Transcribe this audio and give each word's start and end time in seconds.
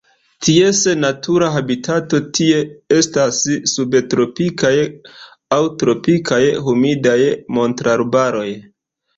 Ties 0.45 0.77
natura 1.01 1.49
habitato 1.55 2.21
tie 2.37 2.61
estas 2.95 3.41
subtropikaj 3.73 4.73
aŭ 5.59 5.61
tropikaj 5.85 6.43
humidaj 6.71 7.19
montararbaroj. 7.61 8.49